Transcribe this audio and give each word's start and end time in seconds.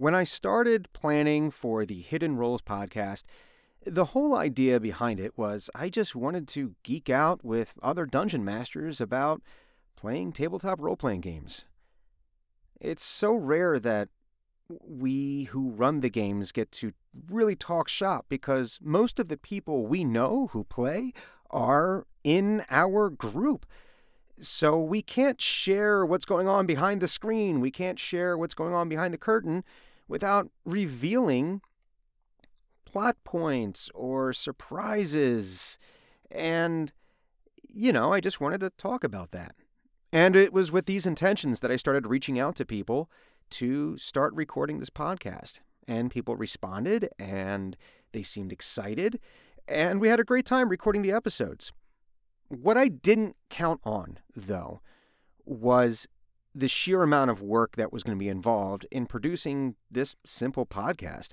When 0.00 0.14
I 0.14 0.24
started 0.24 0.88
planning 0.94 1.50
for 1.50 1.84
the 1.84 2.00
Hidden 2.00 2.38
Roles 2.38 2.62
podcast, 2.62 3.24
the 3.84 4.06
whole 4.06 4.34
idea 4.34 4.80
behind 4.80 5.20
it 5.20 5.36
was 5.36 5.68
I 5.74 5.90
just 5.90 6.16
wanted 6.16 6.48
to 6.48 6.74
geek 6.82 7.10
out 7.10 7.44
with 7.44 7.74
other 7.82 8.06
dungeon 8.06 8.42
masters 8.42 8.98
about 8.98 9.42
playing 9.96 10.32
tabletop 10.32 10.80
role 10.80 10.96
playing 10.96 11.20
games. 11.20 11.66
It's 12.80 13.04
so 13.04 13.34
rare 13.34 13.78
that 13.78 14.08
we 14.70 15.44
who 15.50 15.68
run 15.68 16.00
the 16.00 16.08
games 16.08 16.50
get 16.50 16.72
to 16.72 16.94
really 17.28 17.54
talk 17.54 17.86
shop 17.86 18.24
because 18.30 18.78
most 18.80 19.18
of 19.18 19.28
the 19.28 19.36
people 19.36 19.86
we 19.86 20.02
know 20.02 20.48
who 20.52 20.64
play 20.64 21.12
are 21.50 22.06
in 22.24 22.64
our 22.70 23.10
group. 23.10 23.66
So 24.42 24.78
we 24.78 25.02
can't 25.02 25.40
share 25.40 26.04
what's 26.04 26.24
going 26.24 26.48
on 26.48 26.66
behind 26.66 27.00
the 27.00 27.08
screen. 27.08 27.60
We 27.60 27.70
can't 27.70 27.98
share 27.98 28.36
what's 28.36 28.54
going 28.54 28.74
on 28.74 28.88
behind 28.88 29.12
the 29.12 29.18
curtain 29.18 29.64
without 30.08 30.48
revealing 30.64 31.60
plot 32.84 33.16
points 33.24 33.90
or 33.94 34.32
surprises. 34.32 35.78
And, 36.30 36.92
you 37.68 37.92
know, 37.92 38.12
I 38.12 38.20
just 38.20 38.40
wanted 38.40 38.60
to 38.60 38.70
talk 38.70 39.04
about 39.04 39.30
that. 39.32 39.54
And 40.12 40.34
it 40.34 40.52
was 40.52 40.72
with 40.72 40.86
these 40.86 41.06
intentions 41.06 41.60
that 41.60 41.70
I 41.70 41.76
started 41.76 42.06
reaching 42.06 42.38
out 42.38 42.56
to 42.56 42.64
people 42.64 43.08
to 43.50 43.96
start 43.98 44.34
recording 44.34 44.80
this 44.80 44.90
podcast. 44.90 45.60
And 45.86 46.10
people 46.10 46.36
responded 46.36 47.08
and 47.18 47.76
they 48.12 48.22
seemed 48.22 48.52
excited. 48.52 49.20
And 49.68 50.00
we 50.00 50.08
had 50.08 50.20
a 50.20 50.24
great 50.24 50.46
time 50.46 50.68
recording 50.68 51.02
the 51.02 51.12
episodes. 51.12 51.72
What 52.50 52.76
I 52.76 52.88
didn't 52.88 53.36
count 53.48 53.80
on, 53.84 54.18
though, 54.34 54.80
was 55.44 56.08
the 56.52 56.66
sheer 56.66 57.04
amount 57.04 57.30
of 57.30 57.40
work 57.40 57.76
that 57.76 57.92
was 57.92 58.02
going 58.02 58.18
to 58.18 58.22
be 58.22 58.28
involved 58.28 58.86
in 58.90 59.06
producing 59.06 59.76
this 59.88 60.16
simple 60.26 60.66
podcast. 60.66 61.28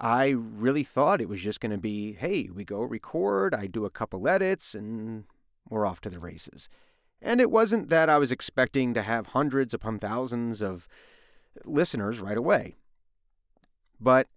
I 0.00 0.28
really 0.28 0.84
thought 0.84 1.20
it 1.20 1.28
was 1.28 1.42
just 1.42 1.60
going 1.60 1.72
to 1.72 1.76
be 1.78 2.14
hey, 2.14 2.48
we 2.50 2.64
go 2.64 2.80
record, 2.80 3.54
I 3.54 3.66
do 3.66 3.84
a 3.84 3.90
couple 3.90 4.26
edits, 4.26 4.74
and 4.74 5.24
we're 5.68 5.84
off 5.84 6.00
to 6.00 6.10
the 6.10 6.18
races. 6.18 6.70
And 7.20 7.42
it 7.42 7.50
wasn't 7.50 7.90
that 7.90 8.08
I 8.08 8.16
was 8.16 8.32
expecting 8.32 8.94
to 8.94 9.02
have 9.02 9.28
hundreds 9.28 9.74
upon 9.74 9.98
thousands 9.98 10.62
of 10.62 10.88
listeners 11.66 12.20
right 12.20 12.38
away. 12.38 12.76
But 14.00 14.28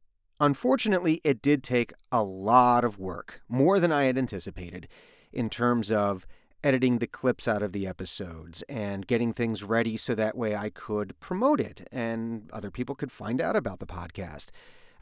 unfortunately, 0.42 1.22
it 1.24 1.42
did 1.42 1.64
take 1.64 1.94
a 2.12 2.22
lot 2.22 2.84
of 2.84 3.00
work, 3.00 3.44
more 3.48 3.80
than 3.80 3.94
I 3.94 4.04
had 4.04 4.18
anticipated, 4.18 4.90
in 5.34 5.50
terms 5.50 5.92
of 5.92 6.26
editing 6.64 7.00
the 7.00 7.08
clips 7.08 7.48
out 7.48 7.64
of 7.64 7.72
the 7.72 7.88
episodes 7.88 8.62
and 8.70 9.08
getting 9.08 9.34
things 9.34 9.64
ready 9.64 9.98
so 9.98 10.14
that 10.14 10.38
way 10.38 10.56
I 10.56 10.70
could 10.70 11.20
promote 11.20 11.60
it 11.60 11.88
and 11.92 12.50
other 12.52 12.70
people 12.70 12.96
could 12.96 13.12
find 13.12 13.42
out 13.42 13.56
about 13.56 13.80
the 13.80 13.88
podcast. 13.88 14.50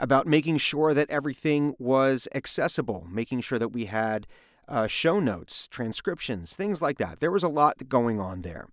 About 0.02 0.26
making 0.26 0.60
sure 0.60 0.94
that 0.94 1.10
everything 1.10 1.76
was 1.78 2.26
accessible, 2.34 3.06
making 3.12 3.42
sure 3.42 3.60
that 3.60 3.74
we 3.74 3.88
had 3.88 4.28
uh, 4.70 4.88
show 4.88 5.20
notes, 5.20 5.68
transcriptions, 5.68 6.56
things 6.56 6.82
like 6.82 6.98
that. 7.00 7.20
There 7.20 7.32
was 7.32 7.44
a 7.44 7.50
lot 7.50 7.90
going 7.90 8.18
on 8.18 8.44
there. 8.44 8.70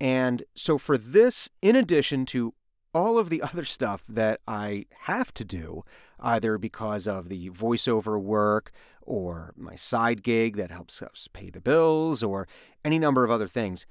And 0.00 0.44
so, 0.54 0.78
for 0.78 0.96
this, 0.96 1.50
in 1.60 1.74
addition 1.74 2.24
to 2.26 2.54
all 2.92 3.18
of 3.18 3.30
the 3.30 3.42
other 3.50 3.64
stuff 3.64 4.04
that 4.08 4.40
I 4.46 4.86
have 5.02 5.32
to 5.34 5.44
do, 5.44 5.84
either 6.18 6.58
because 6.58 7.06
of 7.06 7.28
the 7.28 7.50
voiceover 7.50 8.20
work 8.20 8.72
or 9.02 9.52
my 9.56 9.74
side 9.74 10.22
gig 10.22 10.56
that 10.56 10.70
helps 10.70 11.02
us 11.02 11.28
pay 11.32 11.50
the 11.50 11.60
bills 11.60 12.22
or 12.22 12.46
any 12.84 12.98
number 12.98 13.24
of 13.24 13.30
other 13.30 13.48
things, 13.48 13.86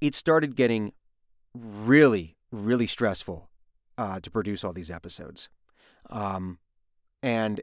it 0.00 0.14
started 0.14 0.56
getting 0.56 0.92
really, 1.54 2.36
really 2.50 2.86
stressful 2.86 3.48
uh, 3.96 4.20
to 4.20 4.30
produce 4.30 4.64
all 4.64 4.72
these 4.72 4.90
episodes. 4.90 5.48
Um, 6.10 6.58
and 7.22 7.60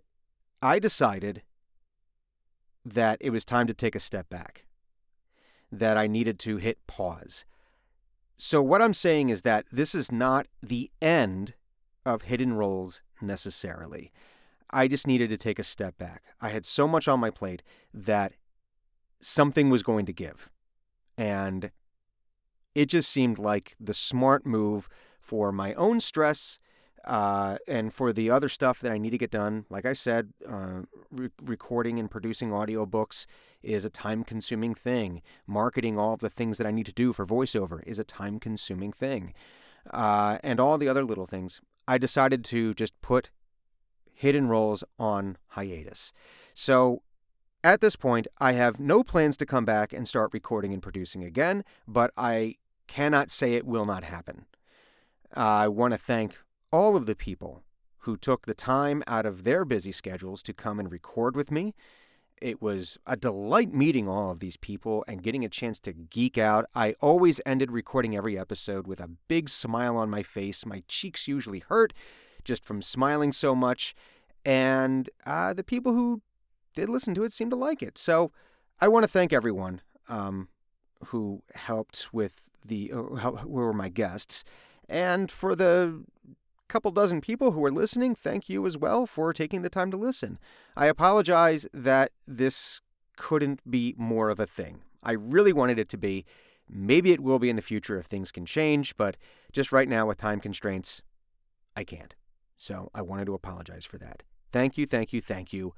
I 0.61 0.79
decided 0.79 1.43
that 2.83 3.17
it 3.21 3.29
was 3.29 3.45
time 3.45 3.67
to 3.67 3.73
take 3.73 3.95
a 3.95 3.99
step 3.99 4.29
back, 4.29 4.65
that 5.71 5.97
I 5.97 6.07
needed 6.07 6.39
to 6.39 6.57
hit 6.57 6.85
pause. 6.87 7.45
So, 8.43 8.63
what 8.63 8.81
I'm 8.81 8.95
saying 8.95 9.29
is 9.29 9.43
that 9.43 9.65
this 9.71 9.93
is 9.93 10.11
not 10.11 10.47
the 10.63 10.89
end 10.99 11.53
of 12.07 12.23
hidden 12.23 12.53
roles 12.53 13.03
necessarily. 13.21 14.11
I 14.71 14.87
just 14.87 15.05
needed 15.05 15.29
to 15.29 15.37
take 15.37 15.59
a 15.59 15.63
step 15.63 15.95
back. 15.99 16.23
I 16.41 16.49
had 16.49 16.65
so 16.65 16.87
much 16.87 17.07
on 17.07 17.19
my 17.19 17.29
plate 17.29 17.61
that 17.93 18.33
something 19.21 19.69
was 19.69 19.83
going 19.83 20.07
to 20.07 20.11
give. 20.11 20.49
And 21.19 21.69
it 22.73 22.87
just 22.87 23.11
seemed 23.11 23.37
like 23.37 23.75
the 23.79 23.93
smart 23.93 24.43
move 24.43 24.89
for 25.19 25.51
my 25.51 25.75
own 25.75 25.99
stress 25.99 26.57
uh, 27.05 27.57
and 27.67 27.93
for 27.93 28.13
the 28.13 28.29
other 28.29 28.49
stuff 28.49 28.79
that 28.79 28.91
I 28.91 28.97
need 28.97 29.09
to 29.11 29.17
get 29.17 29.31
done. 29.31 29.65
Like 29.69 29.85
I 29.85 29.93
said, 29.93 30.33
uh, 30.47 30.81
re- 31.11 31.29
recording 31.41 31.99
and 31.99 32.09
producing 32.09 32.49
audiobooks 32.49 33.25
is 33.63 33.85
a 33.85 33.89
time 33.89 34.23
consuming 34.23 34.75
thing. 34.75 35.21
Marketing 35.47 35.97
all 35.97 36.13
of 36.13 36.19
the 36.19 36.29
things 36.29 36.57
that 36.57 36.67
I 36.67 36.71
need 36.71 36.85
to 36.87 36.91
do 36.91 37.13
for 37.13 37.25
voiceover 37.25 37.81
is 37.85 37.99
a 37.99 38.03
time 38.03 38.39
consuming 38.39 38.91
thing. 38.91 39.33
Uh, 39.89 40.37
and 40.43 40.59
all 40.59 40.77
the 40.77 40.87
other 40.87 41.03
little 41.03 41.25
things. 41.25 41.59
I 41.87 41.97
decided 41.97 42.45
to 42.45 42.73
just 42.75 42.99
put 43.01 43.31
hidden 44.13 44.47
roles 44.47 44.83
on 44.99 45.37
hiatus. 45.47 46.13
So 46.53 47.01
at 47.63 47.81
this 47.81 47.95
point, 47.95 48.27
I 48.39 48.53
have 48.53 48.79
no 48.79 49.03
plans 49.03 49.37
to 49.37 49.45
come 49.45 49.65
back 49.65 49.91
and 49.91 50.07
start 50.07 50.33
recording 50.33 50.73
and 50.73 50.81
producing 50.81 51.23
again, 51.23 51.63
but 51.87 52.11
I 52.15 52.57
cannot 52.87 53.31
say 53.31 53.53
it 53.53 53.65
will 53.65 53.85
not 53.85 54.03
happen. 54.03 54.45
I 55.33 55.67
want 55.67 55.93
to 55.93 55.97
thank 55.97 56.37
all 56.71 56.95
of 56.95 57.05
the 57.05 57.15
people 57.15 57.63
who 57.99 58.17
took 58.17 58.45
the 58.45 58.53
time 58.53 59.03
out 59.05 59.25
of 59.25 59.43
their 59.43 59.63
busy 59.63 59.91
schedules 59.91 60.41
to 60.43 60.53
come 60.53 60.79
and 60.79 60.91
record 60.91 61.35
with 61.35 61.51
me. 61.51 61.75
It 62.41 62.59
was 62.59 62.97
a 63.05 63.15
delight 63.15 63.71
meeting 63.71 64.07
all 64.07 64.31
of 64.31 64.39
these 64.39 64.57
people 64.57 65.05
and 65.07 65.21
getting 65.21 65.45
a 65.45 65.49
chance 65.49 65.79
to 65.81 65.93
geek 65.93 66.39
out. 66.39 66.65
I 66.73 66.95
always 66.99 67.39
ended 67.45 67.71
recording 67.71 68.15
every 68.15 68.39
episode 68.39 68.87
with 68.87 68.99
a 68.99 69.09
big 69.27 69.47
smile 69.47 69.95
on 69.97 70.09
my 70.09 70.23
face. 70.23 70.65
My 70.65 70.81
cheeks 70.87 71.27
usually 71.27 71.59
hurt 71.59 71.93
just 72.43 72.65
from 72.65 72.81
smiling 72.81 73.31
so 73.31 73.53
much. 73.53 73.93
And 74.43 75.07
uh, 75.27 75.53
the 75.53 75.63
people 75.63 75.93
who 75.93 76.23
did 76.73 76.89
listen 76.89 77.13
to 77.13 77.23
it 77.23 77.31
seemed 77.31 77.51
to 77.51 77.57
like 77.57 77.83
it. 77.83 77.99
So 77.99 78.31
I 78.79 78.87
want 78.87 79.03
to 79.03 79.07
thank 79.07 79.31
everyone 79.31 79.81
um, 80.09 80.47
who 81.05 81.43
helped 81.53 82.11
with 82.11 82.49
the, 82.65 82.91
uh, 82.91 83.03
who 83.03 83.49
were 83.49 83.73
my 83.73 83.89
guests. 83.89 84.43
And 84.89 85.29
for 85.29 85.55
the 85.55 86.03
couple 86.71 86.91
dozen 86.91 87.19
people 87.19 87.51
who 87.51 87.65
are 87.65 87.71
listening, 87.71 88.15
thank 88.15 88.47
you 88.47 88.65
as 88.65 88.77
well 88.77 89.05
for 89.05 89.33
taking 89.33 89.61
the 89.61 89.69
time 89.69 89.91
to 89.91 89.97
listen. 89.97 90.39
I 90.77 90.85
apologize 90.85 91.67
that 91.73 92.13
this 92.25 92.79
couldn't 93.17 93.69
be 93.69 93.93
more 93.97 94.29
of 94.29 94.39
a 94.39 94.45
thing. 94.45 94.79
I 95.03 95.11
really 95.11 95.51
wanted 95.51 95.77
it 95.77 95.89
to 95.89 95.97
be. 95.97 96.25
Maybe 96.69 97.11
it 97.11 97.19
will 97.19 97.39
be 97.39 97.49
in 97.49 97.57
the 97.57 97.61
future 97.61 97.99
if 97.99 98.05
things 98.05 98.31
can 98.31 98.45
change, 98.45 98.95
but 98.95 99.17
just 99.51 99.73
right 99.73 99.89
now 99.89 100.07
with 100.07 100.17
time 100.17 100.39
constraints, 100.39 101.01
I 101.75 101.83
can't. 101.83 102.15
So 102.55 102.89
I 102.95 103.01
wanted 103.01 103.25
to 103.25 103.33
apologize 103.33 103.83
for 103.83 103.97
that. 103.97 104.23
Thank 104.53 104.77
you, 104.77 104.85
thank 104.85 105.11
you, 105.11 105.19
thank 105.19 105.51
you. 105.51 105.73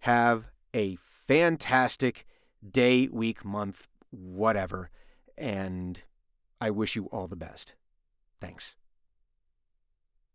Have 0.00 0.46
a 0.74 0.96
fantastic 1.02 2.24
day, 2.66 3.08
week, 3.12 3.44
month, 3.44 3.88
whatever. 4.10 4.88
And 5.36 6.02
I 6.62 6.70
wish 6.70 6.96
you 6.96 7.06
all 7.06 7.26
the 7.28 7.36
best. 7.36 7.74
Thanks. 8.40 8.74